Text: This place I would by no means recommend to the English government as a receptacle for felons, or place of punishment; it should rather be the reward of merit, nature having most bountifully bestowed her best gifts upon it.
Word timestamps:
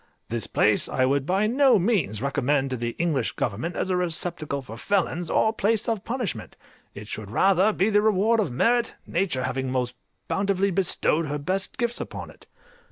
This 0.29 0.47
place 0.47 0.89
I 0.89 1.05
would 1.05 1.27
by 1.27 1.45
no 1.45 1.77
means 1.77 2.23
recommend 2.23 2.71
to 2.71 2.75
the 2.75 2.95
English 2.97 3.33
government 3.33 3.75
as 3.75 3.91
a 3.91 3.95
receptacle 3.95 4.63
for 4.63 4.75
felons, 4.75 5.29
or 5.29 5.53
place 5.53 5.87
of 5.87 6.03
punishment; 6.03 6.57
it 6.95 7.07
should 7.07 7.29
rather 7.29 7.71
be 7.71 7.91
the 7.91 8.01
reward 8.01 8.39
of 8.39 8.51
merit, 8.51 8.95
nature 9.05 9.43
having 9.43 9.71
most 9.71 9.93
bountifully 10.27 10.71
bestowed 10.71 11.27
her 11.27 11.37
best 11.37 11.77
gifts 11.77 12.01
upon 12.01 12.31
it. 12.31 12.47